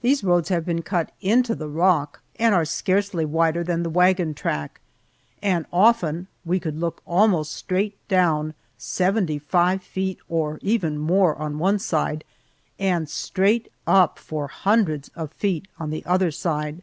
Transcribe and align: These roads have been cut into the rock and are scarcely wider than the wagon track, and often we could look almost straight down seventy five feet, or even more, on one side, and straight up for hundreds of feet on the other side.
These 0.00 0.24
roads 0.24 0.48
have 0.48 0.64
been 0.64 0.80
cut 0.80 1.12
into 1.20 1.54
the 1.54 1.68
rock 1.68 2.22
and 2.36 2.54
are 2.54 2.64
scarcely 2.64 3.26
wider 3.26 3.62
than 3.62 3.82
the 3.82 3.90
wagon 3.90 4.32
track, 4.32 4.80
and 5.42 5.66
often 5.70 6.26
we 6.42 6.58
could 6.58 6.78
look 6.80 7.02
almost 7.06 7.52
straight 7.52 7.94
down 8.08 8.54
seventy 8.78 9.38
five 9.38 9.82
feet, 9.82 10.20
or 10.26 10.58
even 10.62 10.96
more, 10.96 11.36
on 11.36 11.58
one 11.58 11.78
side, 11.78 12.24
and 12.78 13.10
straight 13.10 13.70
up 13.86 14.18
for 14.18 14.46
hundreds 14.46 15.10
of 15.10 15.32
feet 15.32 15.68
on 15.78 15.90
the 15.90 16.02
other 16.06 16.30
side. 16.30 16.82